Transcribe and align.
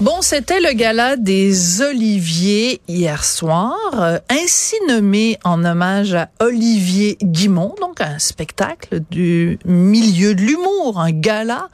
Bon, 0.00 0.22
c'était 0.22 0.60
le 0.60 0.74
gala 0.74 1.16
des 1.16 1.82
Oliviers 1.82 2.80
hier 2.86 3.24
soir, 3.24 3.74
euh, 3.94 4.18
ainsi 4.30 4.76
nommé 4.86 5.40
en 5.42 5.64
hommage 5.64 6.14
à 6.14 6.28
Olivier 6.38 7.18
Guimont, 7.20 7.74
donc 7.80 8.00
un 8.00 8.20
spectacle 8.20 9.00
du 9.10 9.58
milieu 9.64 10.36
de 10.36 10.42
l'humour, 10.42 11.00
un 11.00 11.10
gala 11.10 11.68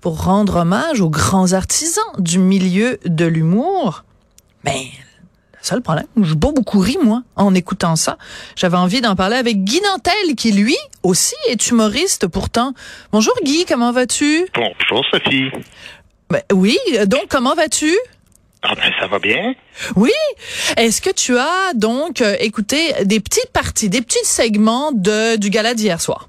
pour 0.00 0.24
rendre 0.24 0.56
hommage 0.56 1.02
aux 1.02 1.10
grands 1.10 1.52
artisans 1.52 2.06
du 2.18 2.38
milieu 2.38 2.98
de 3.04 3.26
l'humour. 3.26 4.04
Mais 4.64 4.86
le 5.52 5.58
seul 5.60 5.82
problème, 5.82 6.06
j'ai 6.22 6.36
pas 6.36 6.52
beaucoup 6.52 6.78
ri, 6.78 6.96
moi, 7.02 7.22
en 7.36 7.54
écoutant 7.54 7.96
ça. 7.96 8.16
J'avais 8.56 8.78
envie 8.78 9.02
d'en 9.02 9.14
parler 9.14 9.36
avec 9.36 9.62
Guy 9.64 9.82
Nantel, 9.82 10.36
qui, 10.36 10.52
lui, 10.52 10.76
aussi 11.02 11.34
est 11.48 11.68
humoriste 11.68 12.28
pourtant. 12.28 12.72
Bonjour 13.12 13.34
Guy, 13.44 13.66
comment 13.66 13.92
vas-tu? 13.92 14.46
Bonjour 14.54 15.04
Sophie. 15.12 15.50
Ben, 16.30 16.42
oui, 16.52 16.76
donc 17.06 17.26
comment 17.28 17.54
vas-tu? 17.54 17.94
Ah 18.62 18.74
ben 18.74 18.90
ça 18.98 19.06
va 19.06 19.18
bien. 19.18 19.54
Oui. 19.96 20.10
Est-ce 20.76 21.00
que 21.00 21.10
tu 21.10 21.38
as 21.38 21.72
donc 21.74 22.20
euh, 22.20 22.34
écouté 22.40 22.92
des 23.04 23.20
petites 23.20 23.52
parties, 23.52 23.88
des 23.88 24.02
petits 24.02 24.24
segments 24.24 24.90
de 24.92 25.36
du 25.36 25.48
gala 25.50 25.74
d'hier 25.74 26.00
soir? 26.00 26.28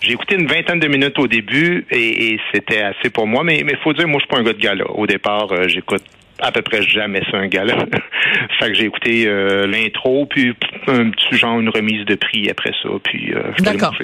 J'ai 0.00 0.12
écouté 0.12 0.36
une 0.36 0.46
vingtaine 0.46 0.80
de 0.80 0.88
minutes 0.88 1.18
au 1.18 1.26
début 1.26 1.86
et, 1.90 2.32
et 2.32 2.40
c'était 2.52 2.80
assez 2.80 3.10
pour 3.10 3.26
moi, 3.26 3.44
mais 3.44 3.58
il 3.60 3.76
faut 3.84 3.92
dire, 3.92 4.08
moi 4.08 4.18
je 4.18 4.24
suis 4.24 4.34
pas 4.34 4.38
un 4.38 4.42
gars 4.42 4.54
de 4.54 4.58
gala. 4.58 4.90
Au 4.90 5.06
départ, 5.06 5.52
euh, 5.52 5.68
j'écoute 5.68 6.02
à 6.40 6.52
peu 6.52 6.62
près 6.62 6.82
jamais 6.82 7.22
ça 7.30 7.38
un 7.38 7.46
gala. 7.46 7.76
fait 8.58 8.68
que 8.68 8.74
j'ai 8.74 8.84
écouté 8.84 9.26
euh, 9.26 9.66
l'intro, 9.66 10.26
puis 10.26 10.52
un 10.86 11.10
petit 11.10 11.36
genre 11.36 11.60
une 11.60 11.68
remise 11.68 12.04
de 12.06 12.14
prix 12.14 12.50
après 12.50 12.72
ça, 12.82 12.88
puis 13.02 13.32
euh, 13.34 13.52
je 13.56 13.62
D'accord. 13.62 13.94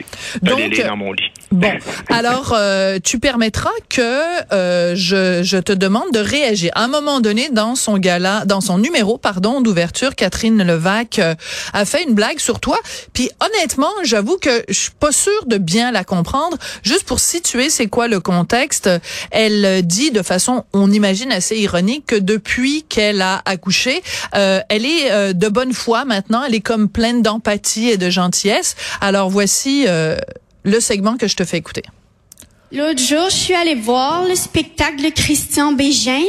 Donc 0.42 0.78
dans 0.86 0.96
mon 0.96 1.12
lit. 1.12 1.30
Bon, 1.52 1.72
alors 2.08 2.54
euh, 2.56 2.98
tu 3.02 3.20
permettras 3.20 3.70
que 3.88 4.52
euh, 4.52 4.94
je, 4.96 5.42
je 5.44 5.56
te 5.58 5.72
demande 5.72 6.10
de 6.12 6.18
réagir. 6.18 6.72
À 6.74 6.84
un 6.84 6.88
moment 6.88 7.20
donné, 7.20 7.50
dans 7.50 7.76
son 7.76 7.98
gala, 7.98 8.44
dans 8.46 8.60
son 8.60 8.78
numéro, 8.78 9.16
pardon, 9.16 9.60
d'ouverture, 9.60 10.16
Catherine 10.16 10.62
Levac 10.62 11.20
euh, 11.20 11.34
a 11.72 11.84
fait 11.84 12.02
une 12.02 12.14
blague 12.14 12.40
sur 12.40 12.58
toi. 12.58 12.78
Puis 13.12 13.30
honnêtement, 13.40 13.92
j'avoue 14.02 14.38
que 14.38 14.64
je 14.68 14.74
suis 14.74 14.90
pas 14.98 15.12
sûre 15.12 15.46
de 15.46 15.56
bien 15.56 15.92
la 15.92 16.02
comprendre. 16.02 16.56
Juste 16.82 17.04
pour 17.04 17.20
situer, 17.20 17.70
c'est 17.70 17.86
quoi 17.86 18.08
le 18.08 18.18
contexte 18.18 18.90
Elle 19.30 19.86
dit 19.86 20.10
de 20.10 20.22
façon, 20.22 20.64
on 20.72 20.90
imagine 20.90 21.30
assez 21.30 21.56
ironique, 21.56 22.06
que 22.06 22.16
depuis 22.26 22.84
qu'elle 22.88 23.22
a 23.22 23.40
accouché, 23.46 24.02
euh, 24.34 24.60
elle 24.68 24.84
est 24.84 25.10
euh, 25.10 25.32
de 25.32 25.48
bonne 25.48 25.72
foi 25.72 26.04
maintenant. 26.04 26.42
Elle 26.42 26.54
est 26.54 26.60
comme 26.60 26.88
pleine 26.88 27.22
d'empathie 27.22 27.88
et 27.88 27.96
de 27.96 28.10
gentillesse. 28.10 28.76
Alors 29.00 29.30
voici. 29.30 29.84
euh, 29.86 30.18
le 30.66 30.80
segment 30.80 31.16
que 31.16 31.28
je 31.28 31.36
te 31.36 31.44
fais 31.44 31.56
écouter. 31.56 31.82
L'autre 32.72 33.00
jour, 33.00 33.30
je 33.30 33.36
suis 33.36 33.54
allée 33.54 33.76
voir 33.76 34.24
le 34.28 34.34
spectacle 34.34 35.02
de 35.02 35.10
Christian 35.10 35.72
Bégin. 35.72 36.24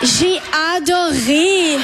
J'ai 0.00 0.38
adoré. 0.76 1.74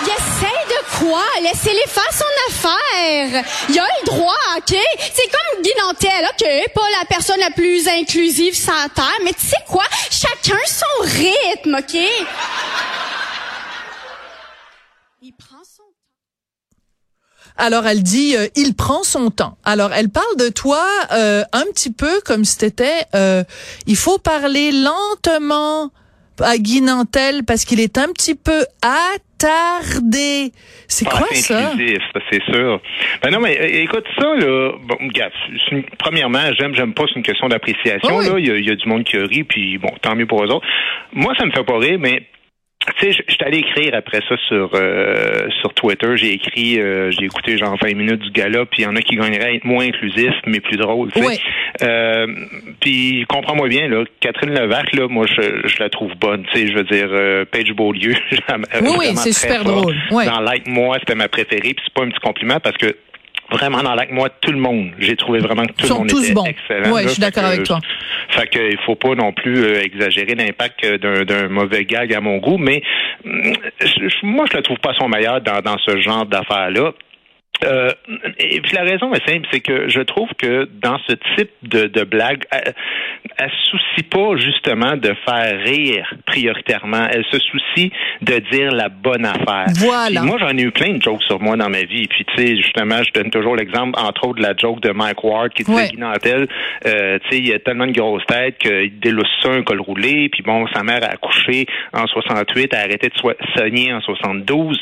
Il 0.00 0.06
essaie 0.06 0.67
quoi? 0.98 1.24
Laissez-les 1.42 1.86
faire 1.86 2.12
son 2.12 2.24
affaire. 2.48 3.44
Il 3.68 3.78
a 3.78 3.82
le 3.82 4.06
droit, 4.06 4.34
OK? 4.56 4.76
C'est 5.14 5.30
comme 5.30 5.62
Guy 5.62 5.70
Nantel, 5.80 6.26
OK? 6.30 6.72
Pas 6.74 6.90
la 7.00 7.04
personne 7.06 7.40
la 7.40 7.50
plus 7.50 7.86
inclusive 7.88 8.56
sur 8.56 8.72
la 8.72 8.88
Terre, 8.88 9.18
mais 9.24 9.32
tu 9.32 9.46
sais 9.46 9.56
quoi? 9.66 9.84
Chacun 10.10 10.58
son 10.66 11.02
rythme, 11.02 11.76
OK? 11.78 12.00
Il 15.20 15.32
prend 15.32 15.62
son 15.64 15.82
Alors 17.56 17.86
elle 17.86 18.02
dit, 18.02 18.36
euh, 18.36 18.48
il 18.54 18.74
prend 18.74 19.02
son 19.02 19.30
temps. 19.30 19.58
Alors 19.64 19.92
elle 19.92 20.08
parle 20.08 20.36
de 20.36 20.48
toi 20.48 20.86
euh, 21.12 21.44
un 21.52 21.64
petit 21.74 21.90
peu 21.90 22.20
comme 22.22 22.44
si 22.44 22.56
c'était, 22.58 23.04
euh, 23.14 23.42
il 23.86 23.96
faut 23.96 24.18
parler 24.18 24.72
lentement 24.72 25.90
à 26.42 26.56
Guy 26.58 26.80
Nantel 26.80 27.44
parce 27.46 27.64
qu'il 27.64 27.80
est 27.80 27.98
un 27.98 28.08
petit 28.12 28.34
peu 28.34 28.64
attardé. 28.82 30.52
C'est 30.88 31.06
Ah, 31.08 31.10
quoi 31.18 31.26
c'est 31.30 31.42
ça? 31.42 31.72
c'est 32.30 32.42
sûr. 32.52 32.80
Ben 33.22 33.30
non, 33.30 33.40
mais 33.40 33.54
écoute 33.82 34.04
ça, 34.18 34.34
là. 34.34 34.72
Bon, 34.84 34.96
regarde, 35.00 35.32
une- 35.70 35.84
premièrement, 35.98 36.40
j'aime, 36.58 36.74
j'aime 36.74 36.94
pas, 36.94 37.04
c'est 37.08 37.16
une 37.16 37.22
question 37.22 37.48
d'appréciation. 37.48 38.10
Oh 38.16 38.20
oui. 38.20 38.28
là. 38.28 38.38
Il 38.38 38.46
y, 38.46 38.50
a, 38.50 38.56
il 38.56 38.66
y 38.66 38.70
a 38.70 38.74
du 38.74 38.88
monde 38.88 39.04
qui 39.04 39.16
rit, 39.18 39.44
puis 39.44 39.78
bon, 39.78 39.90
tant 40.02 40.14
mieux 40.16 40.26
pour 40.26 40.42
eux 40.44 40.48
autres. 40.48 40.66
Moi, 41.12 41.34
ça 41.38 41.44
me 41.46 41.50
fait 41.52 41.64
pas 41.64 41.78
rire, 41.78 41.98
mais 42.00 42.22
tu 42.86 43.06
sais, 43.06 43.12
je 43.12 43.22
je 43.28 43.34
suis 43.34 43.44
allé 43.44 43.58
écrire 43.58 43.94
après 43.94 44.20
ça 44.28 44.36
sur 44.48 44.70
euh, 44.74 45.48
sur 45.60 45.74
Twitter. 45.74 46.16
J'ai 46.16 46.32
écrit, 46.32 46.80
euh, 46.80 47.10
j'ai 47.10 47.24
écouté 47.24 47.58
genre 47.58 47.76
20 47.82 47.94
minutes 47.94 48.20
du 48.20 48.30
gala, 48.30 48.64
puis 48.66 48.82
il 48.82 48.84
y 48.84 48.86
en 48.86 48.96
a 48.96 49.02
qui 49.02 49.16
gagneraient 49.16 49.44
à 49.44 49.52
être 49.52 49.64
moins 49.64 49.84
inclusifs, 49.84 50.34
mais 50.46 50.60
plus 50.60 50.76
drôles. 50.76 51.12
tu 51.12 51.20
sais. 51.20 51.26
Oui. 51.26 51.38
Euh, 51.82 52.26
puis 52.80 53.24
comprends-moi 53.28 53.68
bien, 53.68 53.88
là, 53.88 54.04
Catherine 54.20 54.54
Levac, 54.54 54.92
là, 54.94 55.06
moi, 55.08 55.26
je, 55.26 55.66
je 55.66 55.78
la 55.80 55.90
trouve 55.90 56.14
bonne. 56.16 56.44
Tu 56.52 56.60
sais, 56.60 56.66
je 56.68 56.74
veux 56.74 56.84
dire, 56.84 57.08
euh, 57.10 57.44
Paige 57.44 57.72
Beaulieu, 57.72 58.14
Oui, 58.80 58.88
oui, 58.98 59.06
c'est 59.16 59.32
super 59.32 59.64
drôle. 59.64 59.94
Ouais. 60.10 60.24
Dans 60.24 60.40
Like 60.40 60.66
Moi, 60.66 60.96
c'était 61.00 61.14
ma 61.14 61.28
préférée, 61.28 61.74
puis 61.74 61.82
c'est 61.84 61.94
pas 61.94 62.04
un 62.04 62.08
petit 62.10 62.20
compliment 62.20 62.58
parce 62.60 62.76
que 62.76 62.96
vraiment 63.50 63.82
dans 63.82 63.94
Like 63.94 64.10
Moi, 64.10 64.28
tout 64.40 64.52
le 64.52 64.58
monde, 64.58 64.90
j'ai 64.98 65.16
trouvé 65.16 65.38
vraiment 65.40 65.62
que 65.64 65.72
tout 65.72 65.84
Ils 65.84 65.86
sont 65.86 65.94
le 65.94 65.98
monde 66.00 66.08
tous 66.10 66.24
était 66.24 66.34
bons. 66.34 66.44
excellent. 66.44 66.90
Ouais, 66.92 67.02
là. 67.02 67.08
je 67.08 67.12
suis 67.14 67.20
d'accord 67.20 67.44
avec 67.44 67.62
toi. 67.64 67.78
Fait 68.30 68.46
que 68.48 68.58
il 68.72 68.78
faut 68.84 68.94
pas 68.94 69.14
non 69.14 69.32
plus 69.32 69.58
euh, 69.64 69.82
exagérer 69.82 70.34
l'impact 70.34 70.84
euh, 70.84 71.24
d'un, 71.24 71.48
mauvais 71.48 71.84
gag 71.84 72.12
à 72.14 72.20
mon 72.20 72.38
goût, 72.38 72.58
mais 72.58 72.82
hum, 73.24 73.52
je- 73.80 74.26
moi 74.26 74.44
je 74.50 74.56
la 74.56 74.62
trouve 74.62 74.78
pas 74.78 74.92
son 74.98 75.08
meilleur 75.08 75.40
dans, 75.40 75.60
dans 75.60 75.78
ce 75.78 75.96
genre 76.00 76.26
d'affaires-là. 76.26 76.92
Euh, 77.64 77.90
et 78.38 78.60
puis 78.60 78.72
la 78.74 78.82
raison 78.82 79.12
est 79.12 79.26
simple, 79.28 79.46
c'est 79.50 79.60
que 79.60 79.88
je 79.88 80.00
trouve 80.00 80.28
que 80.38 80.68
dans 80.80 80.98
ce 81.08 81.14
type 81.36 81.50
de, 81.62 81.86
de 81.86 82.04
blague, 82.04 82.44
elle, 82.52 82.74
elle 83.36 83.50
se 83.50 83.70
soucie 83.70 84.02
pas 84.08 84.36
justement 84.36 84.96
de 84.96 85.12
faire 85.26 85.58
rire 85.64 86.14
prioritairement. 86.26 87.06
Elle 87.10 87.24
se 87.30 87.38
soucie 87.38 87.90
de 88.22 88.38
dire 88.52 88.70
la 88.72 88.88
bonne 88.88 89.26
affaire. 89.26 89.66
Voilà. 89.76 90.20
Puis 90.20 90.28
moi, 90.28 90.38
j'en 90.38 90.56
ai 90.56 90.62
eu 90.62 90.70
plein 90.70 90.94
de 90.94 91.02
jokes 91.02 91.22
sur 91.24 91.40
moi 91.40 91.56
dans 91.56 91.68
ma 91.68 91.82
vie. 91.82 92.06
Puis 92.08 92.24
tu 92.24 92.36
sais, 92.36 92.56
justement, 92.56 93.02
je 93.02 93.10
donne 93.12 93.30
toujours 93.30 93.56
l'exemple, 93.56 93.98
entre 93.98 94.26
autres, 94.28 94.38
de 94.38 94.42
la 94.46 94.54
joke 94.56 94.80
de 94.80 94.90
Mike 94.90 95.22
Ward 95.24 95.52
qui 95.52 95.64
disait. 95.64 95.88
Guy 95.88 95.98
Nantel, 95.98 96.46
euh, 96.86 97.18
tu 97.24 97.36
sais, 97.36 97.42
il 97.42 97.52
a 97.52 97.58
tellement 97.58 97.86
de 97.86 97.92
grosse 97.92 98.24
tête 98.26 98.58
qu'il 98.58 98.98
délousse 99.00 99.26
ça 99.42 99.50
un 99.50 99.62
col 99.62 99.80
roulé. 99.80 100.28
Puis 100.28 100.42
bon, 100.42 100.66
sa 100.74 100.82
mère 100.82 101.02
a 101.02 101.08
accouché 101.12 101.66
en 101.92 102.06
68, 102.06 102.74
a 102.74 102.78
arrêté 102.80 103.08
de 103.08 103.16
so- 103.18 103.32
soigner 103.56 103.92
en 103.92 104.00
72. 104.00 104.78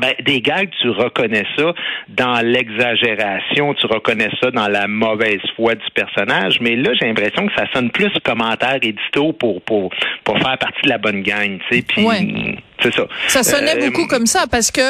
Ben, 0.00 0.14
des 0.24 0.40
gags, 0.40 0.70
tu 0.80 0.88
reconnais 0.88 1.44
ça 1.56 1.74
dans 2.08 2.40
l'exagération, 2.44 3.74
tu 3.74 3.86
reconnais 3.86 4.30
ça 4.42 4.50
dans 4.50 4.68
la 4.68 4.88
mauvaise 4.88 5.42
foi 5.54 5.74
du 5.74 5.84
personnage, 5.94 6.60
mais 6.60 6.76
là, 6.76 6.92
j'ai 6.98 7.06
l'impression 7.06 7.46
que 7.46 7.52
ça 7.54 7.66
sonne 7.74 7.90
plus 7.90 8.10
commentaire 8.24 8.78
édito 8.80 9.32
pour, 9.34 9.60
pour, 9.62 9.90
pour 10.24 10.38
faire 10.38 10.56
partie 10.56 10.82
de 10.84 10.88
la 10.88 10.98
bonne 10.98 11.22
gang, 11.22 11.58
tu 11.68 11.76
sais, 11.76 11.82
puis. 11.82 12.58
C'est 12.82 12.94
ça. 12.94 13.02
Ça 13.28 13.42
sonnait 13.42 13.76
Euh, 13.76 13.90
beaucoup 13.90 14.06
comme 14.06 14.26
ça 14.26 14.46
parce 14.50 14.70
que 14.70 14.80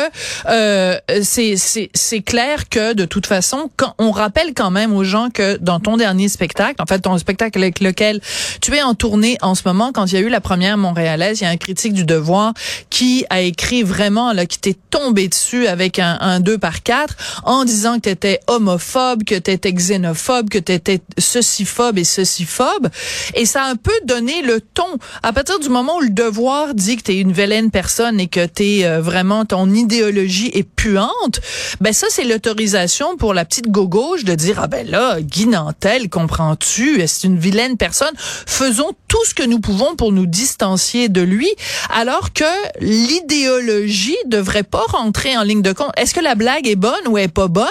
euh, 0.47 0.99
c'est 1.23 1.57
c'est 1.57 1.91
c'est 1.95 2.21
clair 2.23 2.69
que 2.69 2.95
de 2.95 3.05
toute 3.05 3.27
façon 3.27 3.71
quand 3.77 3.95
on 3.99 4.11
rappelle 4.11 4.55
quand 4.55 4.71
même 4.71 4.95
aux 4.95 5.05
gens 5.05 5.29
que 5.31 5.57
dans 5.59 5.79
ton 5.81 5.97
dernier 5.97 6.29
spectacle 6.29 6.81
en 6.81 6.87
fait 6.87 7.01
ton 7.01 7.17
spectacle 7.19 7.59
avec 7.59 7.81
lequel 7.81 8.21
tu 8.61 8.75
es 8.75 8.83
en 8.83 8.95
tournée 8.95 9.39
en 9.43 9.55
ce 9.55 9.63
moment 9.67 9.93
quand 9.93 10.07
il 10.07 10.15
y 10.15 10.17
a 10.17 10.21
eu 10.21 10.29
la 10.29 10.41
première 10.41 10.77
montréalaise 10.79 11.41
il 11.41 11.45
y 11.45 11.47
a 11.47 11.51
un 11.51 11.57
critique 11.57 11.93
du 11.93 12.05
devoir 12.05 12.55
qui 12.91 13.25
a 13.31 13.41
écrit 13.41 13.83
vraiment 13.83 14.33
là 14.33 14.47
qui 14.47 14.59
t'est 14.59 14.79
tombé 14.91 15.29
dessus 15.29 15.67
avec 15.67 15.99
un, 15.99 16.19
un 16.21 16.41
2 16.41 16.59
par 16.59 16.83
4 16.83 17.43
en 17.45 17.65
disant 17.65 17.97
que 17.97 18.03
tu 18.03 18.09
étais 18.09 18.41
homophobe 18.47 19.25
que 19.25 19.37
tu 19.37 19.51
étais 19.51 19.73
xénophobe 19.73 20.49
que 20.49 20.59
tu 20.59 20.73
étais 20.73 21.01
ceci-phobe 21.19 21.99
et 21.99 22.05
ceci-phobe 22.05 22.89
et 23.35 23.47
ça 23.47 23.65
a 23.65 23.67
un 23.67 23.77
peu 23.77 23.93
donné 24.05 24.43
le 24.43 24.61
ton 24.61 24.99
à 25.23 25.33
partir 25.33 25.59
du 25.61 25.69
moment 25.69 25.97
où 25.97 26.01
le 26.01 26.11
devoir 26.11 26.75
dit 26.75 26.97
que 26.97 27.03
tu 27.03 27.13
es 27.13 27.21
une 27.21 27.33
personne 27.71 27.82
et 28.19 28.29
que 28.29 28.47
t'es 28.47 28.85
euh, 28.85 29.01
vraiment 29.01 29.45
ton 29.45 29.69
idéologie 29.71 30.51
est 30.55 30.63
puante, 30.63 31.41
ben 31.81 31.93
ça 31.93 32.07
c'est 32.11 32.25
l'autorisation 32.25 33.17
pour 33.17 33.35
la 33.35 33.45
petite 33.45 33.69
gauche 33.69 34.25
de 34.25 34.35
dire 34.35 34.61
ah 34.63 34.69
ben 34.69 34.89
là 34.89 35.21
Guy 35.21 35.47
Nantel 35.47 36.09
comprends-tu? 36.09 37.03
C'est 37.07 37.27
une 37.27 37.39
vilaine 37.39 37.77
personne? 37.77 38.15
Faisons 38.17 38.93
tout 39.09 39.25
ce 39.27 39.35
que 39.35 39.43
nous 39.43 39.59
pouvons 39.59 39.97
pour 39.97 40.13
nous 40.13 40.27
distancier 40.27 41.09
de 41.09 41.21
lui 41.23 41.49
alors 41.93 42.33
que 42.33 42.45
l'idéologie 42.81 44.17
devrait 44.27 44.63
pas 44.63 44.85
rentrer 44.89 45.37
en 45.37 45.43
ligne 45.43 45.63
de 45.63 45.73
compte. 45.73 45.93
Est-ce 45.97 46.15
que 46.15 46.21
la 46.21 46.37
blague 46.37 46.69
est 46.69 46.77
bonne 46.77 47.09
ou 47.09 47.19
est 47.19 47.29
pas 47.29 47.49
bonne? 47.49 47.67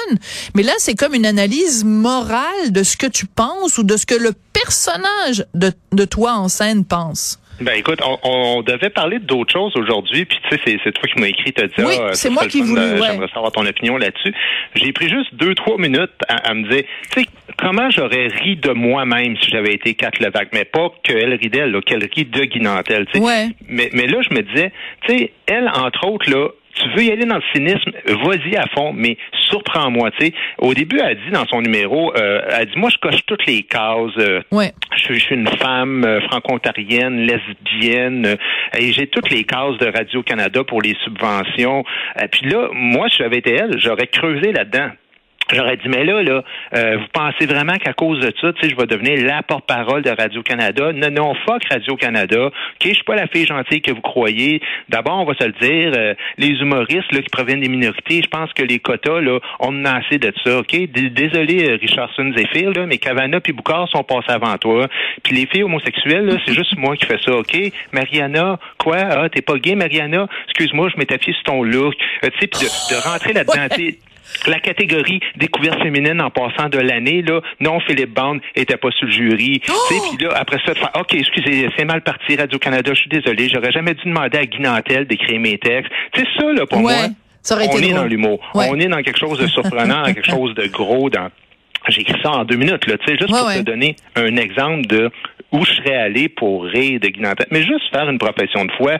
Mais 0.55 0.63
là 0.63 0.73
c'est 0.79 0.95
comme 0.95 1.13
une 1.13 1.25
analyse 1.25 1.85
morale 1.85 2.71
de 2.71 2.83
ce 2.83 2.97
que 2.97 3.07
tu 3.07 3.25
penses 3.25 3.77
ou 3.77 3.83
de 3.83 3.95
ce 3.95 4.05
que 4.05 4.15
le 4.15 4.33
personnage 4.51 5.45
de, 5.53 5.71
de 5.93 6.05
toi 6.05 6.33
en 6.33 6.49
scène 6.49 6.83
pense 6.83 7.39
Ben 7.59 7.73
écoute, 7.77 7.99
on, 8.03 8.17
on 8.23 8.61
devait 8.61 8.89
parler 8.89 9.19
d'autres 9.19 9.53
choses 9.53 9.75
aujourd'hui, 9.75 10.25
puis 10.25 10.39
tu 10.49 10.57
sais, 10.57 10.79
c'est 10.83 10.91
toi 10.91 11.07
qui 11.07 11.19
m'as 11.19 11.27
écrit, 11.27 11.53
t'as 11.53 11.67
dit, 11.67 11.73
oui, 11.77 11.95
ah, 11.99 12.13
c'est 12.13 12.29
moi 12.29 12.47
qui 12.47 12.61
voulais. 12.61 12.93
Ouais. 12.93 13.07
J'aimerais 13.11 13.27
savoir 13.33 13.51
ton 13.51 13.65
opinion 13.65 13.97
là-dessus. 13.97 14.33
J'ai 14.75 14.91
pris 14.93 15.09
juste 15.09 15.33
deux, 15.35 15.53
trois 15.53 15.77
minutes 15.77 16.11
à, 16.27 16.49
à 16.49 16.53
me 16.53 16.67
dire, 16.69 16.83
tu 17.11 17.21
sais, 17.21 17.27
comment 17.57 17.89
j'aurais 17.91 18.27
ri 18.27 18.55
de 18.55 18.71
moi-même 18.71 19.35
si 19.37 19.51
j'avais 19.51 19.73
été 19.73 19.93
Kat 19.93 20.11
Levac, 20.19 20.49
mais 20.53 20.65
pas 20.65 20.91
qu'elle 21.03 21.33
rit 21.33 21.49
d'elle, 21.49 21.79
qu'elle 21.83 22.03
rit 22.03 22.25
de 22.25 22.45
Guinantel, 22.45 23.05
tu 23.07 23.19
sais. 23.19 23.25
Ouais. 23.25 23.49
Mais, 23.67 23.89
mais 23.93 24.07
là, 24.07 24.19
je 24.27 24.33
me 24.33 24.41
disais, 24.41 24.71
tu 25.07 25.17
sais, 25.17 25.31
elle, 25.45 25.69
entre 25.69 26.07
autres, 26.07 26.29
là, 26.31 26.49
tu 26.71 26.89
veux 26.95 27.03
y 27.03 27.11
aller 27.11 27.25
dans 27.25 27.35
le 27.35 27.43
cynisme, 27.53 27.91
vas-y 28.25 28.55
à 28.55 28.65
fond, 28.75 28.93
mais 28.93 29.17
surprends-moi. 29.49 30.11
Tu 30.11 30.27
sais, 30.27 30.33
au 30.57 30.73
début, 30.73 30.99
elle 31.03 31.17
dit 31.25 31.31
dans 31.31 31.45
son 31.47 31.61
numéro, 31.61 32.13
euh, 32.15 32.41
elle 32.49 32.67
dit 32.67 32.77
moi 32.77 32.89
je 32.89 32.97
coche 32.97 33.21
toutes 33.25 33.45
les 33.45 33.63
cases. 33.63 34.17
Euh, 34.17 34.41
ouais. 34.51 34.71
je, 34.95 35.13
je, 35.13 35.19
suis 35.19 35.35
une 35.35 35.47
femme 35.47 36.03
euh, 36.05 36.21
franco-ontarienne, 36.21 37.25
lesbienne, 37.25 38.25
euh, 38.25 38.35
et 38.77 38.91
j'ai 38.91 39.07
toutes 39.07 39.29
les 39.29 39.43
cases 39.43 39.77
de 39.77 39.87
Radio 39.87 40.23
Canada 40.23 40.63
pour 40.63 40.81
les 40.81 40.95
subventions. 41.03 41.83
Et 42.21 42.27
puis 42.27 42.49
là, 42.49 42.69
moi, 42.73 43.09
si 43.09 43.17
j'avais 43.17 43.37
été 43.37 43.53
elle, 43.53 43.79
j'aurais 43.79 44.07
creusé 44.07 44.51
là-dedans. 44.51 44.89
J'aurais 45.53 45.77
dit, 45.77 45.89
mais 45.89 46.05
là, 46.05 46.23
là, 46.23 46.43
euh, 46.75 46.97
vous 46.97 47.07
pensez 47.13 47.45
vraiment 47.45 47.77
qu'à 47.77 47.93
cause 47.93 48.19
de 48.19 48.33
ça, 48.39 48.53
tu 48.53 48.61
sais, 48.61 48.69
je 48.69 48.75
vais 48.75 48.85
devenir 48.85 49.25
la 49.25 49.43
porte-parole 49.43 50.01
de 50.01 50.09
Radio-Canada? 50.09 50.93
Non, 50.93 51.09
non, 51.11 51.33
fuck 51.45 51.63
Radio-Canada. 51.69 52.45
OK, 52.47 52.53
je 52.83 52.93
suis 52.93 53.03
pas 53.03 53.15
la 53.15 53.27
fille 53.27 53.45
gentille 53.45 53.81
que 53.81 53.91
vous 53.91 54.01
croyez. 54.01 54.61
D'abord, 54.89 55.19
on 55.19 55.25
va 55.25 55.33
se 55.33 55.45
le 55.45 55.53
dire, 55.53 55.91
euh, 55.95 56.13
les 56.37 56.47
humoristes 56.47 57.11
là, 57.11 57.21
qui 57.21 57.29
proviennent 57.29 57.59
des 57.59 57.69
minorités, 57.69 58.21
je 58.23 58.29
pense 58.29 58.51
que 58.53 58.63
les 58.63 58.79
quotas, 58.79 59.19
là, 59.19 59.39
on 59.59 59.83
a 59.85 59.97
assez 59.97 60.17
de 60.17 60.33
ça, 60.43 60.59
OK? 60.59 60.75
Désolé, 60.91 61.69
euh, 61.69 61.77
Richardson 61.81 62.31
Zephyr, 62.37 62.71
là, 62.71 62.85
mais 62.85 62.97
Cavana 62.97 63.41
puis 63.41 63.53
Boucard 63.53 63.89
sont 63.89 64.03
passés 64.03 64.31
avant 64.31 64.57
toi. 64.57 64.87
Puis 65.23 65.35
les 65.35 65.45
filles 65.47 65.63
homosexuelles, 65.63 66.25
là, 66.25 66.37
c'est 66.45 66.53
juste 66.53 66.75
moi 66.77 66.95
qui 66.95 67.05
fais 67.05 67.19
ça, 67.25 67.33
OK? 67.33 67.57
Mariana, 67.91 68.57
quoi? 68.77 68.97
Ah, 68.97 69.29
t'es 69.29 69.41
pas 69.41 69.57
gay, 69.57 69.75
Mariana? 69.75 70.27
Excuse-moi, 70.47 70.89
je 70.93 70.97
m'étais 70.97 71.17
fié 71.17 71.33
sur 71.33 71.43
ton 71.43 71.63
look. 71.63 71.93
Euh, 72.23 72.29
tu 72.29 72.39
sais, 72.39 72.47
puis 72.47 72.61
de, 72.61 72.95
de, 72.95 73.01
rentrer 73.01 73.33
là-dedans, 73.33 73.67
la 74.47 74.59
catégorie 74.59 75.19
découverte 75.37 75.81
féminine 75.81 76.21
en 76.21 76.29
passant 76.29 76.69
de 76.69 76.79
l'année, 76.79 77.21
là, 77.21 77.41
non, 77.59 77.79
Philippe 77.81 78.13
Bond 78.13 78.39
était 78.55 78.77
pas 78.77 78.91
sur 78.91 79.05
le 79.05 79.11
jury. 79.11 79.61
Oh! 79.69 79.73
Puis 79.89 80.25
là, 80.25 80.33
après 80.35 80.57
ça, 80.65 80.73
OK, 80.99 81.13
excusez, 81.13 81.69
c'est 81.77 81.85
mal 81.85 82.01
parti, 82.01 82.35
Radio-Canada, 82.35 82.91
je 82.93 82.99
suis 82.99 83.09
désolé, 83.09 83.49
j'aurais 83.49 83.71
jamais 83.71 83.93
dû 83.93 84.03
demander 84.05 84.37
à 84.37 84.45
Guy 84.45 84.61
Nantel 84.61 85.05
d'écrire 85.05 85.39
mes 85.39 85.57
textes. 85.57 85.91
C'est 86.15 86.27
ça, 86.37 86.51
là, 86.51 86.65
pour 86.65 86.79
ouais, 86.79 86.83
moi. 86.83 87.07
Ça 87.43 87.55
aurait 87.55 87.67
on 87.69 87.77
est 87.77 87.81
drôle. 87.81 87.93
dans 87.95 88.05
l'humour. 88.05 88.39
Ouais. 88.53 88.67
On 88.69 88.79
est 88.79 88.87
dans 88.87 89.01
quelque 89.01 89.17
chose 89.17 89.39
de 89.39 89.47
surprenant, 89.47 90.03
dans 90.03 90.13
quelque 90.13 90.29
chose 90.29 90.53
de 90.53 90.67
gros, 90.67 91.09
dans 91.09 91.29
j'ai 91.89 92.01
écrit 92.01 92.21
ça 92.21 92.29
en 92.29 92.43
deux 92.45 92.57
minutes, 92.57 92.85
là, 92.85 92.97
tu 92.99 93.05
sais, 93.07 93.17
juste 93.17 93.31
Ouais, 93.31 93.39
pour 93.39 93.47
ouais. 93.47 93.57
te 93.57 93.61
donner 93.63 93.95
un 94.15 94.35
exemple 94.37 94.85
de 94.85 95.09
où 95.51 95.65
je 95.65 95.71
serais 95.73 95.95
allé 95.95 96.29
pour 96.29 96.63
rire 96.63 96.99
de 96.99 97.07
Guy 97.07 97.21
Nantel. 97.21 97.47
Mais 97.51 97.63
juste 97.63 97.89
faire 97.91 98.07
une 98.09 98.19
profession 98.19 98.65
de 98.65 98.71
foi, 98.73 98.97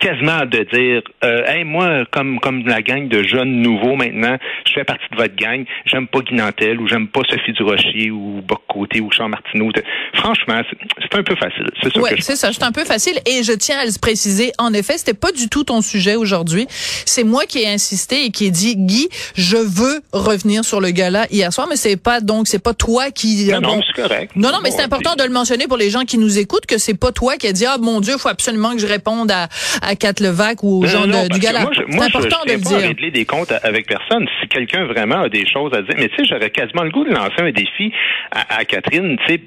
quasiment 0.00 0.44
de 0.44 0.66
dire 0.72 1.02
euh, 1.24 1.46
hey 1.46 1.64
moi 1.64 2.04
comme 2.10 2.38
comme 2.40 2.66
la 2.66 2.82
gang 2.82 3.08
de 3.08 3.22
jeunes 3.22 3.62
nouveaux 3.62 3.96
maintenant 3.96 4.36
je 4.66 4.72
fais 4.72 4.84
partie 4.84 5.04
de 5.10 5.16
votre 5.16 5.34
gang 5.34 5.64
j'aime 5.86 6.06
pas 6.06 6.20
Guinantel 6.20 6.78
ou 6.80 6.86
j'aime 6.86 7.08
pas 7.08 7.22
Sophie 7.28 7.52
Durocher 7.52 8.10
ou 8.10 8.42
Boc 8.46 8.60
Côté 8.68 9.00
ou 9.00 9.10
Jean 9.10 9.28
Martineau. 9.28 9.70
Franchement 10.14 10.60
c'est 11.00 11.18
un 11.18 11.22
peu 11.22 11.34
facile 11.36 11.70
c'est 11.82 11.92
ça 11.92 12.00
ouais, 12.00 12.10
que 12.10 12.16
je 12.16 12.22
c'est 12.22 12.36
ça 12.36 12.52
c'est 12.52 12.62
un 12.62 12.72
peu 12.72 12.84
facile 12.84 13.18
et 13.26 13.42
je 13.42 13.52
tiens 13.52 13.78
à 13.78 13.86
le 13.86 13.92
préciser. 14.00 14.52
En 14.58 14.74
effet 14.74 14.98
c'était 14.98 15.14
pas 15.14 15.32
du 15.32 15.48
tout 15.48 15.64
ton 15.64 15.80
sujet 15.80 16.16
aujourd'hui. 16.16 16.66
C'est 16.70 17.24
moi 17.24 17.46
qui 17.46 17.60
ai 17.60 17.68
insisté 17.68 18.26
et 18.26 18.30
qui 18.30 18.46
ai 18.46 18.50
dit 18.50 18.76
Guy 18.76 19.08
je 19.36 19.56
veux 19.56 20.00
revenir 20.12 20.64
sur 20.64 20.80
le 20.80 20.90
gala 20.90 21.26
hier 21.30 21.52
soir 21.52 21.66
mais 21.68 21.76
c'est 21.76 21.96
pas 21.96 22.20
donc 22.20 22.46
c'est 22.46 22.62
pas 22.62 22.74
toi 22.74 23.10
qui 23.10 23.50
non, 23.50 23.60
non 23.60 23.80
c'est 23.86 24.02
correct. 24.02 24.32
Non 24.36 24.52
non 24.52 24.58
mais 24.62 24.70
c'est 24.70 24.82
important 24.82 25.14
de 25.14 25.22
le 25.22 25.30
mentionner 25.30 25.66
pour 25.66 25.78
les 25.78 25.88
gens 25.88 26.02
qui 26.02 26.18
nous 26.18 26.38
écoutent 26.38 26.66
que 26.66 26.76
c'est 26.76 26.98
pas 26.98 27.10
toi 27.10 27.36
qui 27.36 27.46
a 27.46 27.52
dit 27.52 27.64
ah 27.64 27.78
mon 27.80 28.00
dieu 28.00 28.18
faut 28.18 28.28
absolument 28.28 28.72
que 28.72 28.78
je 28.78 28.86
réponde 28.86 29.30
à 29.30 29.48
à 29.82 29.94
Kat 29.96 30.14
Levac 30.20 30.62
ou 30.62 30.80
aux 30.80 30.82
non, 30.82 30.88
gens 30.88 31.06
non, 31.06 31.22
de, 31.24 31.28
du 31.28 31.38
gala. 31.40 31.68
C'est 31.76 32.00
important 32.00 32.38
je, 32.46 32.52
je 32.52 32.54
de 32.54 32.58
le 32.58 32.62
pas 32.62 32.68
dire. 32.70 32.78
à 32.78 32.88
régler 32.88 33.10
des 33.10 33.24
comptes 33.24 33.52
avec 33.62 33.86
personne. 33.86 34.26
Si 34.40 34.48
quelqu'un 34.48 34.84
vraiment 34.86 35.22
a 35.22 35.28
des 35.28 35.46
choses 35.46 35.72
à 35.74 35.82
dire, 35.82 35.94
mais 35.98 36.08
tu 36.08 36.16
sais, 36.16 36.24
j'aurais 36.24 36.50
quasiment 36.50 36.82
le 36.84 36.90
goût 36.90 37.04
de 37.04 37.10
lancer 37.10 37.40
un 37.40 37.50
défi 37.50 37.92
à, 38.30 38.58
à 38.58 38.64
Catherine, 38.64 39.16
tu 39.26 39.32
sais 39.34 39.40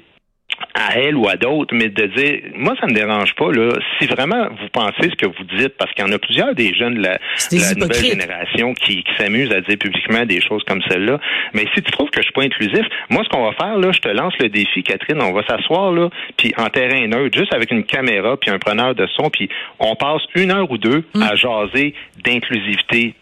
à 0.74 0.98
elle 0.98 1.16
ou 1.16 1.28
à 1.28 1.36
d'autres, 1.36 1.74
mais 1.74 1.88
de 1.88 2.06
dire, 2.06 2.40
moi, 2.54 2.74
ça 2.80 2.86
me 2.86 2.92
dérange 2.92 3.34
pas, 3.34 3.50
là, 3.52 3.72
si 3.98 4.06
vraiment 4.06 4.48
vous 4.48 4.68
pensez 4.72 5.10
ce 5.10 5.16
que 5.16 5.26
vous 5.26 5.44
dites, 5.56 5.76
parce 5.76 5.92
qu'il 5.92 6.04
y 6.04 6.08
en 6.08 6.12
a 6.12 6.18
plusieurs 6.18 6.54
des 6.54 6.74
jeunes 6.74 6.94
de 6.94 7.02
la, 7.02 7.18
des 7.50 7.58
de 7.58 7.62
la 7.62 7.74
nouvelle 7.74 8.04
génération 8.04 8.74
qui, 8.74 9.02
qui 9.02 9.14
s'amusent 9.18 9.52
à 9.52 9.60
dire 9.60 9.78
publiquement 9.78 10.24
des 10.24 10.40
choses 10.40 10.62
comme 10.66 10.82
celle-là, 10.88 11.18
mais 11.52 11.66
si 11.74 11.82
tu 11.82 11.90
trouves 11.92 12.10
que 12.10 12.20
je 12.20 12.24
suis 12.24 12.32
pas 12.32 12.42
inclusif, 12.42 12.86
moi, 13.10 13.22
ce 13.24 13.28
qu'on 13.28 13.44
va 13.44 13.52
faire, 13.52 13.76
là, 13.76 13.92
je 13.92 14.00
te 14.00 14.08
lance 14.08 14.34
le 14.40 14.48
défi, 14.48 14.82
Catherine, 14.82 15.20
on 15.20 15.32
va 15.32 15.42
s'asseoir, 15.46 15.92
là, 15.92 16.08
puis 16.36 16.52
en 16.56 16.68
terrain 16.68 17.06
neutre, 17.06 17.38
juste 17.38 17.54
avec 17.54 17.70
une 17.70 17.84
caméra, 17.84 18.36
puis 18.36 18.50
un 18.50 18.58
preneur 18.58 18.94
de 18.94 19.06
son, 19.16 19.30
puis 19.30 19.48
on 19.78 19.94
passe 19.94 20.22
une 20.34 20.50
heure 20.50 20.70
ou 20.70 20.78
deux 20.78 21.04
Mm. 21.14 21.22
à 21.22 21.34
jaser 21.34 21.94
d'inclusivité, 22.24 23.14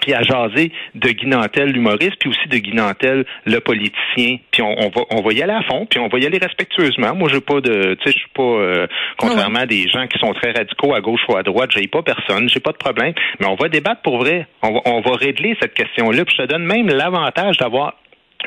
puis 0.00 0.14
à 0.14 0.22
jaser 0.22 0.72
de 0.94 1.08
Guinantel, 1.10 1.70
l'humoriste, 1.70 2.16
puis 2.18 2.30
aussi 2.30 2.48
de 2.48 2.58
Guinantel, 2.58 3.24
le 3.44 3.60
politicien. 3.60 4.38
Puis 4.50 4.62
on, 4.62 4.74
on, 4.78 4.88
va 4.88 5.02
on 5.10 5.22
va 5.22 5.32
y 5.32 5.42
aller 5.42 5.52
à 5.52 5.62
fond, 5.62 5.86
puis 5.86 5.98
on 5.98 6.08
va 6.08 6.18
y 6.18 6.26
aller 6.26 6.38
respectueusement. 6.38 7.14
Moi, 7.14 7.28
je 7.32 7.38
pas 7.38 7.60
de, 7.60 7.94
tu 7.94 8.04
sais, 8.04 8.12
je 8.12 8.18
suis 8.18 8.30
pas 8.34 8.42
euh, 8.42 8.86
contrairement 9.18 9.60
à 9.60 9.66
des 9.66 9.88
gens 9.88 10.06
qui 10.06 10.18
sont 10.18 10.32
très 10.34 10.52
radicaux 10.52 10.94
à 10.94 11.00
gauche 11.00 11.20
ou 11.28 11.36
à 11.36 11.42
droite. 11.42 11.70
J'ai 11.72 11.86
pas 11.86 12.02
personne, 12.02 12.48
j'ai 12.48 12.60
pas 12.60 12.72
de 12.72 12.76
problème. 12.76 13.12
Mais 13.40 13.46
on 13.46 13.54
va 13.54 13.68
débattre 13.68 14.02
pour 14.02 14.18
vrai. 14.18 14.46
On 14.62 14.72
va, 14.72 14.80
on 14.86 15.00
va 15.00 15.16
régler 15.16 15.56
cette 15.60 15.74
question-là. 15.74 16.24
Puis 16.24 16.36
je 16.36 16.42
te 16.42 16.48
donne 16.48 16.64
même 16.64 16.88
l'avantage 16.88 17.56
d'avoir 17.58 17.94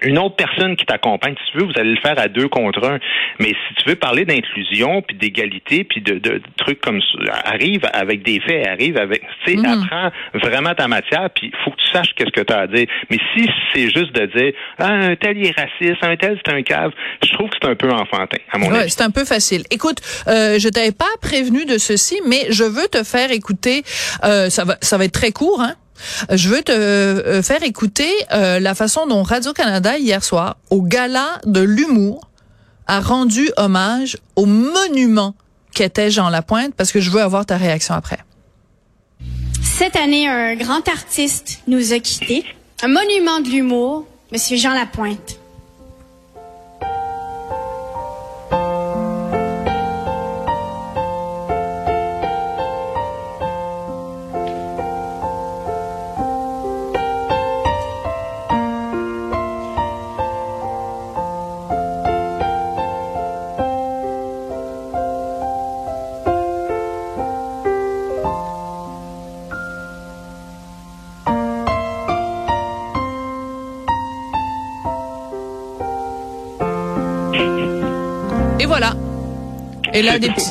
une 0.01 0.17
autre 0.17 0.35
personne 0.35 0.75
qui 0.75 0.85
t'accompagne. 0.85 1.35
Si 1.45 1.51
tu 1.51 1.57
veux, 1.59 1.65
vous 1.65 1.79
allez 1.79 1.91
le 1.91 1.99
faire 2.01 2.17
à 2.19 2.27
deux 2.27 2.47
contre 2.47 2.83
un. 2.87 2.99
Mais 3.39 3.49
si 3.49 3.75
tu 3.83 3.89
veux 3.89 3.95
parler 3.95 4.25
d'inclusion, 4.25 5.01
puis 5.01 5.15
d'égalité, 5.17 5.83
puis 5.83 6.01
de, 6.01 6.15
de, 6.19 6.41
trucs 6.57 6.81
comme 6.81 7.01
ça, 7.01 7.33
arrive 7.45 7.81
avec 7.93 8.23
des 8.23 8.39
faits, 8.39 8.67
arrive 8.67 8.97
avec, 8.97 9.21
tu 9.45 9.51
sais, 9.51 9.57
Mhm. 9.57 9.65
apprends 9.83 10.11
vraiment 10.35 10.73
ta 10.75 10.87
matière, 10.87 11.29
puis 11.35 11.51
il 11.53 11.57
faut 11.63 11.71
que 11.71 11.77
tu 11.77 11.87
saches 11.91 12.13
qu'est-ce 12.15 12.31
que 12.31 12.41
tu 12.41 12.53
as 12.53 12.59
à 12.59 12.67
dire. 12.67 12.87
Mais 13.09 13.17
si 13.35 13.47
c'est 13.73 13.89
juste 13.89 14.13
de 14.13 14.25
dire, 14.27 14.53
ah, 14.79 14.87
un 14.87 15.15
tel 15.15 15.37
il 15.37 15.47
est 15.47 15.55
raciste, 15.59 16.03
un 16.03 16.15
tel 16.15 16.39
c'est 16.45 16.53
un 16.53 16.61
cave, 16.63 16.91
je 17.23 17.31
trouve 17.33 17.49
que 17.49 17.57
c'est 17.61 17.67
un 17.69 17.75
peu 17.75 17.89
enfantin, 17.91 18.37
à 18.51 18.57
mon 18.57 18.69
Ouais, 18.71 18.79
avis. 18.81 18.89
c'est 18.91 19.01
un 19.03 19.11
peu 19.11 19.25
facile. 19.25 19.63
Écoute, 19.71 19.97
euh, 20.27 20.59
je 20.59 20.69
t'avais 20.69 20.91
pas 20.91 21.05
prévenu 21.21 21.65
de 21.65 21.77
ceci, 21.77 22.19
mais 22.27 22.45
je 22.49 22.63
veux 22.63 22.87
te 22.91 23.03
faire 23.03 23.31
écouter. 23.31 23.83
Euh, 24.23 24.49
ça 24.49 24.63
va, 24.65 24.77
ça 24.81 24.97
va 24.97 25.05
être 25.05 25.13
très 25.13 25.31
court, 25.31 25.61
hein. 25.61 25.73
Je 26.31 26.49
veux 26.49 26.61
te 26.61 26.71
euh, 26.71 27.41
faire 27.41 27.63
écouter 27.63 28.11
euh, 28.31 28.59
la 28.59 28.75
façon 28.75 29.07
dont 29.07 29.23
Radio 29.23 29.53
Canada 29.53 29.97
hier 29.97 30.23
soir, 30.23 30.57
au 30.69 30.81
gala 30.81 31.39
de 31.45 31.61
l'humour, 31.61 32.29
a 32.87 32.99
rendu 32.99 33.49
hommage 33.57 34.17
au 34.35 34.45
monument 34.45 35.35
qu'était 35.73 36.09
Jean 36.09 36.29
Lapointe, 36.29 36.73
parce 36.75 36.91
que 36.91 36.99
je 36.99 37.11
veux 37.11 37.21
avoir 37.21 37.45
ta 37.45 37.57
réaction 37.57 37.93
après. 37.93 38.19
Cette 39.61 39.95
année, 39.95 40.27
un 40.27 40.55
grand 40.55 40.87
artiste 40.89 41.59
nous 41.67 41.93
a 41.93 41.99
quittés. 41.99 42.43
Un 42.81 42.87
monument 42.87 43.39
de 43.39 43.49
l'humour, 43.49 44.05
Monsieur 44.31 44.57
Jean 44.57 44.73
Lapointe. 44.73 45.38
Et 79.99 80.01
là, 80.01 80.13
C'est 80.13 80.19
des 80.19 80.27
tout. 80.29 80.33
petits. 80.35 80.49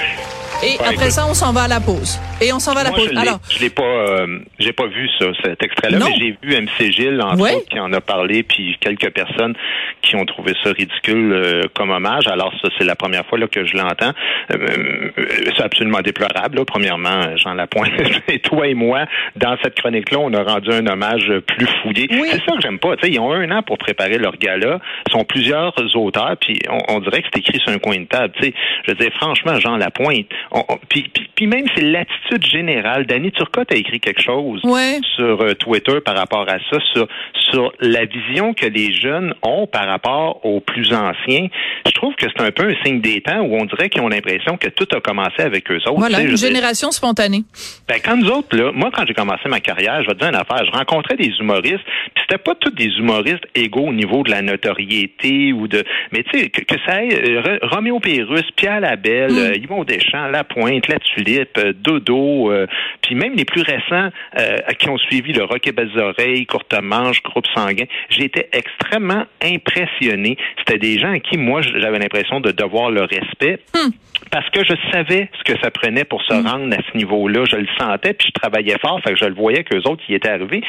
Et 0.63 0.79
Ouais, 0.79 0.87
après 0.95 1.11
ça, 1.11 1.27
on 1.27 1.35
s'en 1.35 1.53
va 1.53 1.63
à 1.63 1.69
la 1.69 1.81
pause. 1.81 2.19
Et 2.41 2.53
on 2.53 2.61
s'en 2.61 2.73
va 2.73 2.81
à 2.81 2.85
la 2.85 2.91
Moi, 2.91 2.99
pause. 3.01 3.11
je 3.13 3.19
Alors, 3.19 3.41
je 3.51 3.59
l'ai 3.61 3.71
pas, 3.71 3.83
euh, 3.83 4.39
j'ai 4.61 4.73
pas 4.73 4.87
vu 4.87 5.09
ça, 5.19 5.27
cet 5.43 5.61
extrait-là, 5.61 5.99
mais 5.99 6.15
j'ai 6.19 6.37
vu 6.41 6.55
MC 6.57 6.93
Gilles, 6.93 7.21
entre 7.21 7.41
autres, 7.57 7.69
qui 7.69 7.81
en 7.81 7.93
a 7.93 8.01
parlé, 8.01 8.45
puis 8.45 8.77
quelques 8.81 9.11
personnes 9.11 9.55
qui 10.03 10.15
ont 10.15 10.25
trouvé 10.25 10.53
ça 10.63 10.71
ridicule 10.71 11.33
euh, 11.33 11.63
comme 11.75 11.91
hommage. 11.91 12.29
Alors 12.29 12.53
ça, 12.63 12.69
c'est 12.79 12.85
la 12.85 12.95
première 12.95 13.27
fois 13.27 13.39
là, 13.39 13.49
que 13.49 13.65
je 13.67 13.77
l'entends. 13.77 14.13
Euh, 14.53 14.57
euh, 14.57 15.11
c'est 15.57 15.63
absolument 15.65 16.01
déplorable. 16.01 16.59
Là. 16.59 16.65
Premièrement, 16.65 17.37
Jean 17.37 17.55
Lapointe, 17.55 17.91
et 18.29 18.39
toi 18.39 18.69
et 18.69 18.75
moi, 18.75 19.07
dans 19.35 19.57
cette 19.63 19.75
chronique-là, 19.81 20.19
on 20.21 20.33
a 20.33 20.43
rendu 20.45 20.71
un 20.71 20.87
hommage 20.87 21.33
plus 21.45 21.67
fouillé. 21.83 22.07
Oui. 22.11 22.29
C'est 22.31 22.45
ça 22.49 22.55
que 22.55 22.63
j'aime 22.63 22.79
pas. 22.79 22.97
Tu 22.99 23.07
sais, 23.09 23.13
ils 23.13 23.19
ont 23.19 23.33
un 23.33 23.51
an 23.51 23.63
pour 23.63 23.79
préparer 23.79 24.19
leur 24.19 24.37
gala. 24.37 24.79
Ils 25.09 25.13
sont 25.13 25.25
plusieurs 25.25 25.75
auteurs, 25.97 26.37
puis 26.41 26.57
on, 26.71 26.79
on 26.95 27.01
dirait 27.01 27.23
que 27.23 27.29
c'est 27.35 27.41
écrit 27.41 27.59
sur 27.59 27.73
un 27.73 27.79
coin 27.79 27.99
de 27.99 28.05
table. 28.07 28.33
Tu 28.41 28.45
sais, 28.45 28.55
je 28.87 28.93
veux 28.93 28.97
dire, 28.97 29.11
franchement, 29.21 29.59
Jean 29.59 29.77
Lapointe, 29.77 30.27
on- 30.53 30.63
on- 30.69 30.79
puis, 30.89 31.11
puis, 31.13 31.29
puis 31.35 31.47
même 31.49 31.67
c'est 31.75 31.83
l'attitude 31.83 32.28
générale. 32.43 33.07
Danny 33.07 33.31
Turcotte 33.33 33.73
a 33.73 33.77
écrit 33.77 34.01
quelque 34.01 34.21
chose 34.23 34.61
Ouais. 34.65 34.99
sur 35.17 35.41
euh, 35.43 35.55
Twitter 35.55 36.01
par 36.05 36.17
rapport 36.17 36.47
à 36.49 36.59
ça, 36.71 36.79
sur, 36.93 37.07
sur 37.51 37.73
la 37.81 38.05
vision 38.05 38.55
que 38.55 38.67
les 38.67 38.93
jeunes 38.93 39.35
ont 39.43 39.67
par 39.67 39.87
rapport 39.87 40.45
aux 40.45 40.61
plus 40.61 40.93
anciens. 40.93 41.49
Je 41.87 41.93
trouve 41.93 42.15
que 42.15 42.27
c'est 42.29 42.43
un 42.43 42.51
peu 42.51 42.69
un 42.69 42.75
signe 42.85 43.01
des 43.01 43.21
temps 43.21 43.41
où 43.41 43.57
on 43.57 43.65
dirait 43.65 43.89
qu'ils 43.89 44.03
ont 44.03 44.09
l'impression 44.09 44.57
que 44.57 44.69
tout 44.69 44.87
a 44.95 45.01
commencé 45.01 45.41
avec 45.43 45.71
eux 45.71 45.77
autres. 45.87 45.95
Voilà, 45.97 46.21
une 46.21 46.37
génération 46.37 46.91
spontanée. 46.91 47.43
ben, 47.89 47.97
quand 48.05 48.17
nous 48.17 48.29
autres, 48.31 48.57
là, 48.57 48.71
moi, 48.73 48.91
quand 48.95 49.05
j'ai 49.07 49.15
commencé 49.15 49.49
ma 49.49 49.61
carrière, 49.61 50.03
je 50.03 50.09
vais 50.09 50.15
te 50.15 50.19
dire 50.21 50.29
une 50.29 50.35
affaire, 50.37 50.65
je 50.65 50.71
rencontrais 50.77 51.17
des 51.17 51.33
humoristes, 51.41 51.85
puis 52.15 52.25
c'était 52.29 52.43
pas 52.43 52.55
tous 52.55 52.71
des 52.71 52.87
humoristes 52.99 53.45
égaux 53.55 53.87
au 53.89 53.93
niveau 53.93 54.23
de 54.23 54.31
la 54.31 54.43
notoriété 54.43 55.53
ou 55.53 55.69
de. 55.69 55.85
Mais 56.13 56.23
tu 56.25 56.39
sais, 56.39 56.51
que, 56.51 56.63
que 56.63 56.75
ça 56.87 56.97
aille, 56.97 57.13
euh, 57.15 57.59
Roméo 57.63 58.01
Pérus, 58.01 58.45
Pierre 58.57 58.81
Labelle, 58.81 59.33
Mm. 59.33 59.39
euh, 59.39 59.55
Yvon 59.57 59.85
Deschamps, 59.85 60.29
La 60.29 60.45
Pointe, 60.45 60.87
La 60.89 60.99
Tulipe, 60.99 61.57
euh, 61.59 61.73
Dodo, 61.75 62.18
euh, 62.19 62.67
puis 63.03 63.15
même 63.15 63.35
les 63.35 63.45
plus 63.45 63.63
récents 63.63 64.11
euh, 64.39 64.57
qui 64.79 64.89
ont 64.89 64.99
suivi 64.99 65.33
le 65.33 65.45
Rock 65.45 65.67
et 65.67 65.73
Belles 65.73 65.99
Oreilles, 65.99 66.47
Courte 66.47 66.75
Manche, 66.83 67.23
Groupe 67.23 67.47
Sanguin, 67.55 67.85
été 68.19 68.47
extrêmement 68.53 69.25
impressionné. 69.43 70.37
C'était 70.59 70.79
des 70.79 70.99
gens 70.99 71.13
à 71.13 71.19
qui, 71.21 71.37
moi, 71.39 71.63
j'avais 71.63 71.99
l'impression 71.99 72.41
de 72.41 72.51
devoir 72.51 72.91
le 72.91 73.03
respect. 73.03 73.59
Parce 74.31 74.49
que 74.51 74.65
je 74.65 74.75
savais 74.93 75.31
ce 75.39 75.45
que 75.53 75.59
ça 75.63 75.71
prenait 75.71 76.05
pour 76.05 76.21
se 76.23 76.33
rendre 76.35 76.75
à 76.75 76.79
ce 76.91 76.97
niveau-là. 76.97 77.45
Je 77.45 77.57
le 77.57 77.69
sentais, 77.79 78.13
puis 78.15 78.27
je 78.29 78.33
travaillais 78.41 78.77
fort, 78.81 79.01
fait 79.03 79.13
que 79.13 79.19
je 79.19 79.25
le 79.27 79.35
voyais 79.35 79.63
qu'eux 79.65 79.81
autres 79.87 80.03
y 80.09 80.15
étaient 80.15 80.29
arrivés. 80.29 80.61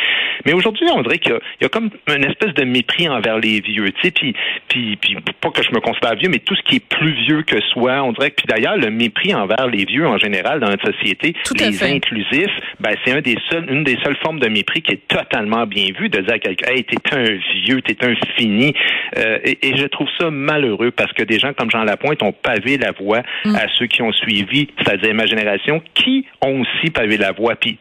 Mais 0.46 0.53
aujourd'hui, 0.53 0.86
on 0.94 1.01
dirait 1.01 1.18
qu'il 1.18 1.32
y, 1.32 1.36
a- 1.36 1.39
il 1.60 1.63
y 1.63 1.65
a 1.65 1.70
comme 1.70 1.89
une 2.15 2.25
espèce 2.25 2.53
de 2.53 2.63
mépris 2.63 3.10
envers 3.10 3.39
les 3.39 3.60
vieux, 3.60 3.91
tu 3.91 4.01
sais, 4.03 4.12
puis, 4.12 4.34
puis, 4.70 4.96
puis 4.98 5.15
pas 5.41 5.50
que 5.50 5.63
je 5.63 5.72
me 5.72 5.79
considère 5.82 6.15
vieux, 6.15 6.29
mais 6.29 6.39
tout 6.39 6.56
ce 6.56 6.62
qui 6.62 6.75
est 6.77 6.88
plus 6.88 7.12
vieux 7.25 7.41
que 7.41 7.60
soi, 7.74 8.01
on 8.03 8.12
dirait 8.13 8.29
que, 8.32 8.36
puis 8.36 8.46
d'ailleurs, 8.48 8.77
le 8.77 8.91
mépris 8.91 9.34
envers 9.34 9.68
les 9.68 9.84
vieux 9.86 10.08
en 10.08 10.18
général 10.18 10.60
dans 10.60 10.70
notre 10.70 10.89
société, 10.94 11.34
Tout 11.46 11.53
les 11.55 11.84
inclusifs, 11.84 12.51
ben, 12.79 12.96
c'est 13.03 13.13
un 13.13 13.22
des 13.22 13.38
seuls, 13.50 13.65
une 13.69 13.84
des 13.84 13.98
seules 14.03 14.17
formes 14.24 14.39
de 14.39 14.48
mépris 14.48 14.81
qui 14.81 14.93
est 14.93 15.08
totalement 15.08 15.65
bien 15.65 15.88
vue, 15.98 16.10
de 16.10 16.19
dire 16.19 16.34
à 16.34 16.39
quelqu'un, 16.39 16.72
hey, 16.72 16.84
t'es 16.84 16.98
un 17.15 17.38
vieux, 17.63 17.81
t'es 17.81 17.98
un 18.05 18.15
fini. 18.38 18.74
Euh, 19.17 19.39
et, 19.43 19.58
et 19.67 19.77
je 19.77 19.86
trouve 19.86 20.08
ça 20.19 20.29
malheureux 20.29 20.91
parce 20.91 21.12
que 21.13 21.24
des 21.24 21.39
gens 21.39 21.53
comme 21.53 21.72
Jean 21.72 21.84
Lapointe 21.84 22.22
ont 22.24 22.31
pavé 22.31 22.77
la 22.77 22.91
voie 22.91 23.22
à 23.46 23.67
ceux 23.77 23.88
qui 23.88 24.01
ont 24.01 24.12
suivi, 24.12 24.67
c'est-à-dire 24.77 25.13
ma 25.13 25.25
génération, 25.25 25.81
qui 25.93 26.25
ont 26.41 26.62
aussi 26.62 26.91
pavé 26.91 27.17
la 27.17 27.31
voie. 27.31 27.55
Puis 27.55 27.77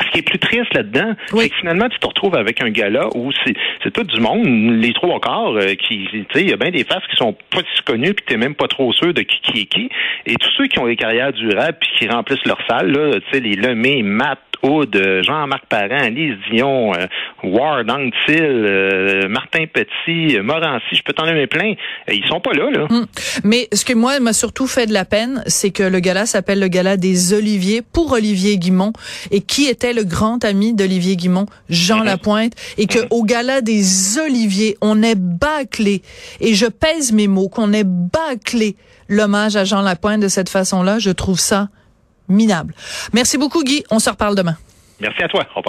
ce 0.00 0.10
qui 0.12 0.18
est 0.18 0.22
plus 0.22 0.38
triste 0.38 0.72
là-dedans, 0.74 1.14
Oui. 1.32 1.44
c'est 1.44 1.50
que 1.50 1.56
finalement, 1.56 1.88
tu 1.88 1.98
te 1.98 2.06
retrouves 2.06 2.34
avec 2.36 2.62
un 2.62 2.70
gars-là 2.70 3.08
où 3.14 3.30
c'est, 3.44 3.90
tout 3.92 4.02
du 4.04 4.20
monde, 4.20 4.44
les 4.80 4.92
trois 4.92 5.20
quarts, 5.20 5.52
euh, 5.56 5.74
qui, 5.74 6.08
tu 6.10 6.24
sais, 6.32 6.40
il 6.42 6.50
y 6.50 6.52
a 6.52 6.56
bien 6.56 6.70
des 6.70 6.84
faces 6.84 7.06
qui 7.10 7.16
sont 7.16 7.34
pas 7.50 7.60
si 7.76 7.82
connues, 7.84 8.14
puis 8.14 8.24
t'es 8.26 8.36
même 8.36 8.54
pas 8.54 8.68
trop 8.68 8.92
sûr 8.92 9.12
de 9.14 9.22
qui, 9.22 9.40
qui 9.42 9.60
est 9.62 9.66
qui. 9.66 9.88
Et 10.26 10.34
tous 10.36 10.50
ceux 10.56 10.66
qui 10.66 10.78
ont 10.78 10.86
des 10.86 10.96
carrières 10.96 11.32
durables, 11.32 11.78
puis 11.80 11.90
qui 11.98 12.08
remplissent 12.08 12.44
leur 12.46 12.58
salle, 12.68 12.90
là, 12.90 13.20
tu 13.20 13.22
sais, 13.32 13.40
les 13.40 13.54
Lemay, 13.54 14.02
Matt, 14.02 14.38
Aude, 14.62 14.94
euh, 14.94 15.24
Jean-Marc 15.24 15.66
Parent, 15.66 16.08
Lise 16.10 16.36
Dion, 16.52 16.94
euh, 16.94 17.06
Ward, 17.42 17.90
Anctil, 17.90 18.36
euh, 18.40 19.28
Martin 19.28 19.64
Petit, 19.66 20.36
euh, 20.36 20.42
Morancy, 20.44 20.84
je 20.94 21.02
peux 21.02 21.12
t'en 21.12 21.26
nommer 21.26 21.48
plein. 21.48 21.72
Euh, 22.08 22.12
Ils 22.14 22.24
sont 22.28 22.38
pas 22.38 22.52
là, 22.52 22.70
là. 22.70 22.86
Mais 23.42 23.66
ce 23.72 23.84
que 23.84 23.92
moi 23.92 24.20
m'a 24.20 24.32
surtout 24.32 24.68
fait 24.68 24.86
de 24.86 24.92
la 24.92 25.04
peine, 25.04 25.42
c'est 25.46 25.72
que 25.72 25.82
le 25.82 25.98
gala 25.98 26.26
s'appelle 26.26 26.60
le 26.60 26.68
gala 26.68 26.96
des 26.96 27.34
Oliviers 27.34 27.82
pour 27.92 28.12
Olivier 28.12 28.56
Guimont 28.56 28.92
et 29.32 29.40
qui 29.40 29.66
était 29.82 29.92
le 29.92 30.04
grand 30.04 30.44
ami 30.44 30.74
d'Olivier 30.74 31.16
Guimont, 31.16 31.46
Jean 31.68 31.98
Mhm. 32.00 32.04
Lapointe 32.04 32.52
et 32.78 32.86
que 32.86 33.00
au 33.10 33.24
gala 33.24 33.60
des 33.62 34.16
Oliviers, 34.18 34.76
on 34.80 35.02
est 35.02 35.16
bâclé 35.16 36.02
et 36.40 36.54
je 36.54 36.66
pèse 36.66 37.10
mes 37.12 37.26
mots 37.26 37.48
qu'on 37.48 37.72
ait 37.72 37.82
bâclé 37.84 38.76
l'hommage 39.08 39.56
à 39.56 39.64
Jean 39.64 39.82
Lapointe 39.82 40.20
de 40.20 40.28
cette 40.28 40.48
façon-là, 40.48 41.00
je 41.00 41.10
trouve 41.10 41.40
ça 41.40 41.68
minable. 42.28 42.74
Merci 43.12 43.38
beaucoup 43.38 43.64
Guy, 43.64 43.82
on 43.90 43.98
se 43.98 44.08
reparle 44.08 44.36
demain. 44.36 44.56
Merci 45.00 45.22
à 45.24 45.28
toi. 45.28 45.40
Au 45.40 45.48
revoir. 45.48 45.60